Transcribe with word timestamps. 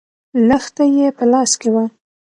لښته 0.47 0.83
يې 0.95 1.07
په 1.17 1.23
لاس 1.31 1.51
کې 1.59 1.69
وه. 1.73 1.85